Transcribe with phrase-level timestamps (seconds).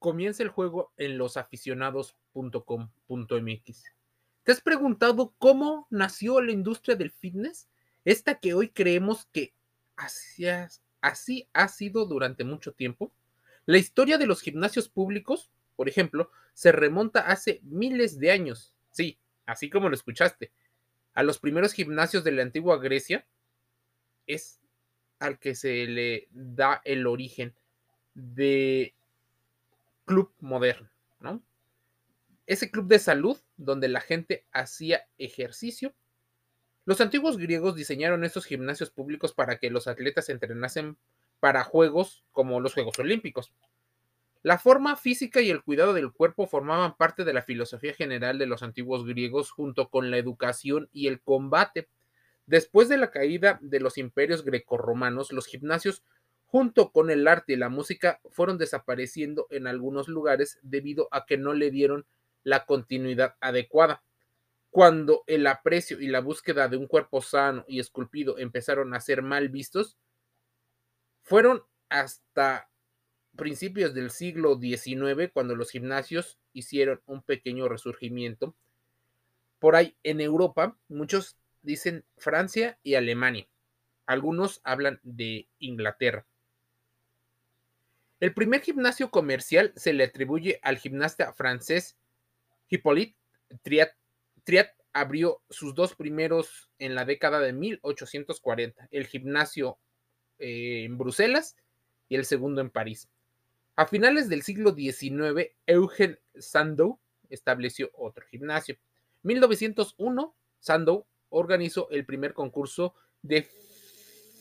[0.00, 3.84] comienza el juego en losaficionados.com.mx.
[4.42, 7.68] ¿Te has preguntado cómo nació la industria del fitness?
[8.04, 9.54] Esta que hoy creemos que
[9.96, 10.46] así,
[11.02, 13.12] así ha sido durante mucho tiempo.
[13.66, 18.72] La historia de los gimnasios públicos, por ejemplo, se remonta hace miles de años.
[18.90, 20.50] Sí, así como lo escuchaste.
[21.12, 23.26] A los primeros gimnasios de la antigua Grecia
[24.26, 24.62] es
[25.18, 27.54] al que se le da el origen
[28.14, 28.94] de
[30.10, 31.40] club moderno, ¿no?
[32.44, 35.94] Ese club de salud donde la gente hacía ejercicio.
[36.84, 40.98] Los antiguos griegos diseñaron estos gimnasios públicos para que los atletas entrenasen
[41.38, 43.52] para juegos como los Juegos Olímpicos.
[44.42, 48.46] La forma física y el cuidado del cuerpo formaban parte de la filosofía general de
[48.46, 51.88] los antiguos griegos junto con la educación y el combate.
[52.46, 56.02] Después de la caída de los imperios grecorromanos, los gimnasios
[56.50, 61.38] junto con el arte y la música fueron desapareciendo en algunos lugares debido a que
[61.38, 62.06] no le dieron
[62.42, 64.02] la continuidad adecuada.
[64.70, 69.22] Cuando el aprecio y la búsqueda de un cuerpo sano y esculpido empezaron a ser
[69.22, 69.96] mal vistos,
[71.22, 72.68] fueron hasta
[73.36, 78.56] principios del siglo XIX cuando los gimnasios hicieron un pequeño resurgimiento.
[79.60, 83.46] Por ahí en Europa, muchos dicen Francia y Alemania.
[84.04, 86.26] Algunos hablan de Inglaterra.
[88.20, 91.96] El primer gimnasio comercial se le atribuye al gimnasta francés
[92.68, 93.16] Hippolyte
[93.62, 93.92] Triat.
[94.44, 98.88] Triat abrió sus dos primeros en la década de 1840.
[98.90, 99.78] El gimnasio
[100.38, 101.56] eh, en Bruselas
[102.10, 103.08] y el segundo en París.
[103.74, 108.74] A finales del siglo XIX, Eugen Sandow estableció otro gimnasio.
[108.74, 113.48] En 1901, Sandow organizó el primer concurso de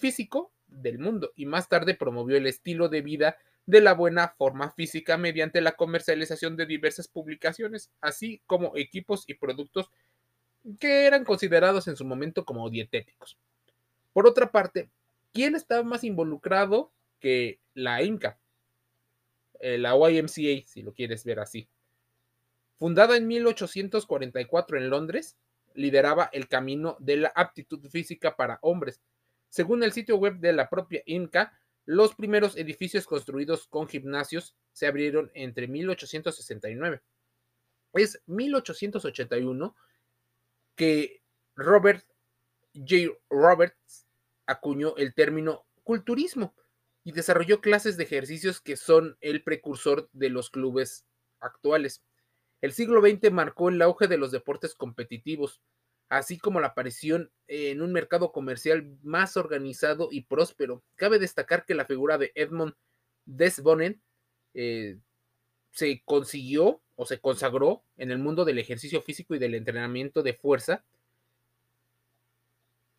[0.00, 3.38] físico del mundo y más tarde promovió el estilo de vida
[3.68, 9.34] de la buena forma física mediante la comercialización de diversas publicaciones, así como equipos y
[9.34, 9.90] productos
[10.80, 13.36] que eran considerados en su momento como dietéticos.
[14.14, 14.88] Por otra parte,
[15.34, 16.90] ¿quién estaba más involucrado
[17.20, 18.38] que la INCA?
[19.60, 21.68] Eh, la YMCA, si lo quieres ver así.
[22.78, 25.36] Fundada en 1844 en Londres,
[25.74, 29.02] lideraba el camino de la aptitud física para hombres.
[29.50, 34.86] Según el sitio web de la propia INCA, los primeros edificios construidos con gimnasios se
[34.86, 37.00] abrieron entre 1869.
[37.94, 39.74] Es 1881
[40.76, 41.22] que
[41.56, 42.04] Robert
[42.74, 43.18] J.
[43.30, 44.06] Roberts
[44.44, 46.54] acuñó el término culturismo
[47.04, 51.06] y desarrolló clases de ejercicios que son el precursor de los clubes
[51.40, 52.02] actuales.
[52.60, 55.62] El siglo XX marcó el auge de los deportes competitivos,
[56.08, 60.82] así como la aparición en un mercado comercial más organizado y próspero.
[60.96, 62.74] Cabe destacar que la figura de Edmond
[63.26, 64.00] Desbonen
[64.54, 64.98] eh,
[65.70, 70.32] se consiguió o se consagró en el mundo del ejercicio físico y del entrenamiento de
[70.32, 70.84] fuerza,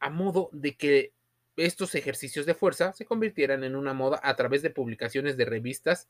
[0.00, 1.12] a modo de que
[1.56, 6.08] estos ejercicios de fuerza se convirtieran en una moda a través de publicaciones de revistas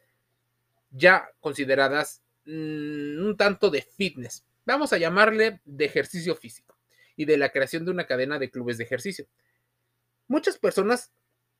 [0.90, 4.44] ya consideradas mm, un tanto de fitness.
[4.64, 6.75] Vamos a llamarle de ejercicio físico
[7.16, 9.26] y de la creación de una cadena de clubes de ejercicio.
[10.28, 11.12] Muchas personas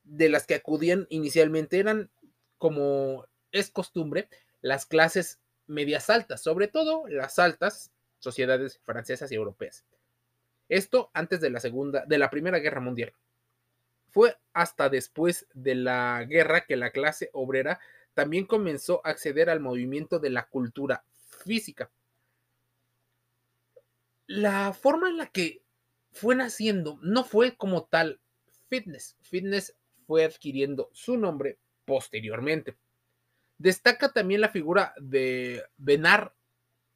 [0.03, 2.09] de las que acudían inicialmente eran,
[2.57, 4.29] como es costumbre,
[4.61, 9.85] las clases medias altas, sobre todo las altas sociedades francesas y europeas.
[10.69, 13.13] Esto antes de la segunda, de la Primera Guerra Mundial.
[14.09, 17.79] Fue hasta después de la guerra que la clase obrera
[18.13, 21.03] también comenzó a acceder al movimiento de la cultura
[21.45, 21.91] física.
[24.27, 25.63] La forma en la que
[26.11, 28.19] fue naciendo no fue como tal
[28.69, 29.17] fitness.
[29.21, 32.77] Fitness fue adquiriendo su nombre posteriormente.
[33.57, 36.35] Destaca también la figura de Benar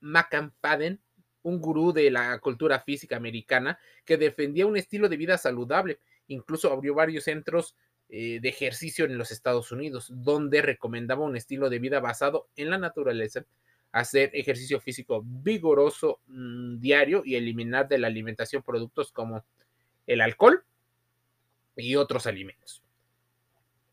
[0.01, 1.01] McFadden,
[1.43, 5.99] un gurú de la cultura física americana que defendía un estilo de vida saludable
[6.31, 7.75] Incluso abrió varios centros
[8.09, 12.69] eh, de ejercicio en los Estados Unidos, donde recomendaba un estilo de vida basado en
[12.69, 13.45] la naturaleza,
[13.91, 19.43] hacer ejercicio físico vigoroso mm, diario y eliminar de la alimentación productos como
[20.08, 20.64] el alcohol
[21.76, 22.82] y otros alimentos.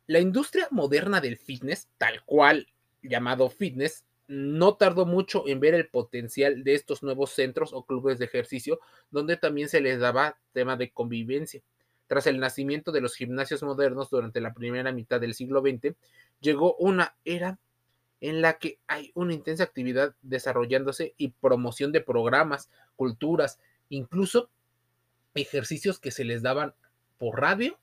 [0.07, 2.69] La industria moderna del fitness, tal cual
[3.03, 8.19] llamado fitness, no tardó mucho en ver el potencial de estos nuevos centros o clubes
[8.19, 8.79] de ejercicio,
[9.11, 11.63] donde también se les daba tema de convivencia.
[12.07, 15.95] Tras el nacimiento de los gimnasios modernos durante la primera mitad del siglo XX,
[16.41, 17.59] llegó una era
[18.21, 24.51] en la que hay una intensa actividad desarrollándose y promoción de programas, culturas, incluso
[25.35, 26.75] ejercicios que se les daban
[27.17, 27.79] por radio,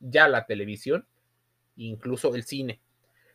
[0.00, 1.06] ya la televisión,
[1.76, 2.80] incluso el cine.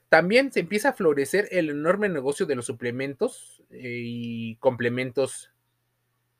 [0.07, 5.51] También se empieza a florecer el enorme negocio de los suplementos eh, y complementos,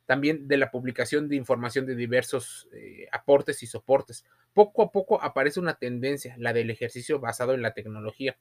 [0.06, 4.26] también de la publicación de información de diversos eh, aportes y soportes.
[4.54, 8.38] Poco a poco aparece una tendencia, la del ejercicio basado en la tecnología.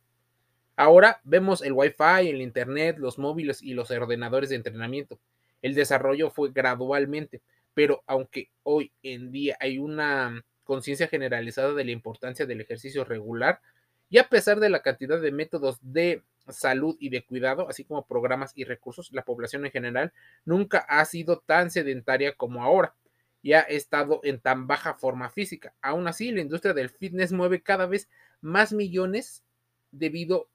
[0.78, 5.19] Ahora vemos el Wi-Fi, el Internet, los móviles y los ordenadores de entrenamiento.
[5.60, 7.42] El desarrollo fue gradualmente,
[7.75, 13.60] pero aunque hoy en día hay una conciencia generalizada de la importancia del ejercicio regular,
[14.08, 18.06] y a pesar de la cantidad de métodos de salud y de cuidado, así como
[18.06, 20.12] programas y recursos, la población en general
[20.44, 22.94] nunca ha sido tan sedentaria como ahora
[23.42, 25.75] y ha estado en tan baja forma física.
[25.82, 28.08] Aún así, la industria del fitness mueve cada vez
[28.40, 29.42] más millones
[29.90, 30.48] debido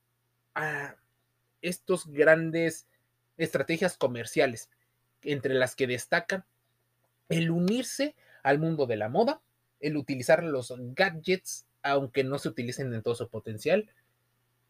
[0.55, 0.95] a
[1.61, 2.87] estos grandes
[3.37, 4.69] estrategias comerciales,
[5.21, 6.45] entre las que destacan
[7.29, 9.41] el unirse al mundo de la moda,
[9.79, 13.91] el utilizar los gadgets aunque no se utilicen en todo su potencial.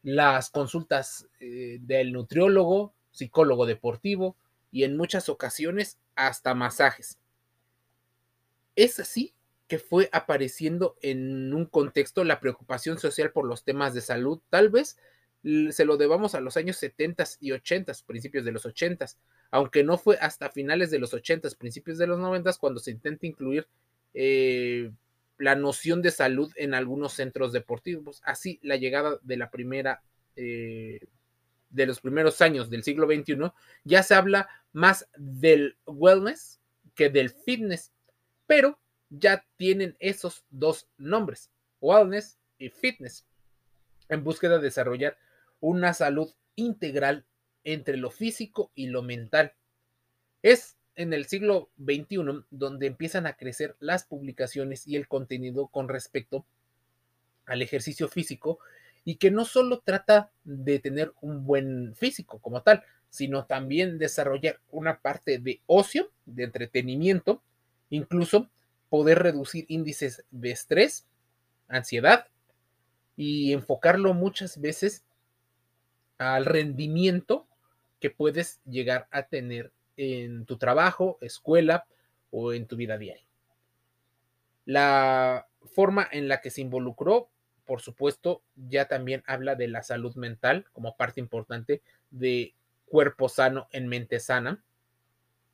[0.02, 4.36] Las consultas eh, del nutriólogo, psicólogo deportivo
[4.70, 7.18] y en muchas ocasiones hasta masajes.
[8.76, 9.32] Es así
[9.68, 14.40] que fue apareciendo en un contexto la preocupación social por los temas de salud.
[14.50, 14.98] Tal vez
[15.70, 19.06] se lo debamos a los años 70 y 80, principios de los 80,
[19.50, 23.26] aunque no fue hasta finales de los 80, principios de los 90 cuando se intenta
[23.26, 23.66] incluir
[24.14, 24.90] eh,
[25.36, 28.22] la noción de salud en algunos centros deportivos.
[28.24, 30.02] Así, la llegada de la primera,
[30.36, 31.00] eh,
[31.68, 33.52] de los primeros años del siglo XXI,
[33.84, 36.58] ya se habla más del wellness
[36.94, 37.92] que del fitness,
[38.46, 38.78] pero
[39.10, 41.50] ya tienen esos dos nombres,
[41.80, 43.26] wellness y fitness,
[44.08, 45.18] en búsqueda de desarrollar
[45.64, 47.24] una salud integral
[47.64, 49.54] entre lo físico y lo mental.
[50.42, 55.88] Es en el siglo XXI donde empiezan a crecer las publicaciones y el contenido con
[55.88, 56.44] respecto
[57.46, 58.58] al ejercicio físico
[59.06, 64.60] y que no solo trata de tener un buen físico como tal, sino también desarrollar
[64.70, 67.42] una parte de ocio, de entretenimiento,
[67.88, 68.50] incluso
[68.90, 71.06] poder reducir índices de estrés,
[71.68, 72.28] ansiedad
[73.16, 75.04] y enfocarlo muchas veces
[76.18, 77.46] al rendimiento
[78.00, 81.86] que puedes llegar a tener en tu trabajo, escuela
[82.30, 83.24] o en tu vida diaria.
[84.64, 87.28] La forma en la que se involucró,
[87.64, 92.54] por supuesto, ya también habla de la salud mental como parte importante de
[92.86, 94.62] cuerpo sano en mente sana.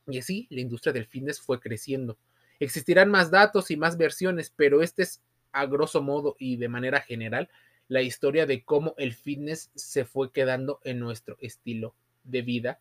[0.07, 2.19] Y así la industria del fitness fue creciendo.
[2.59, 5.23] Existirán más datos y más versiones, pero este es
[5.53, 7.49] a grosso modo y de manera general
[7.91, 12.79] la historia de cómo el fitness se fue quedando en nuestro estilo de vida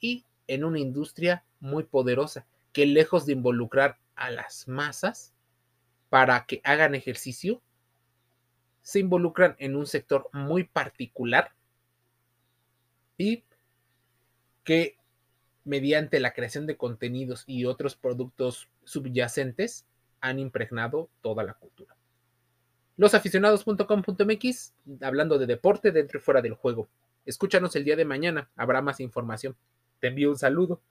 [0.00, 5.32] y en una industria muy poderosa que lejos de involucrar a las masas
[6.08, 7.62] para que hagan ejercicio,
[8.82, 11.52] se involucran en un sector muy particular
[13.16, 13.44] y
[14.64, 14.96] que
[15.64, 19.86] mediante la creación de contenidos y otros productos subyacentes
[20.20, 21.99] han impregnado toda la cultura.
[23.00, 26.90] Losaficionados.com.mx, hablando de deporte dentro y fuera del juego.
[27.24, 29.56] Escúchanos el día de mañana, habrá más información.
[30.00, 30.82] Te envío un saludo.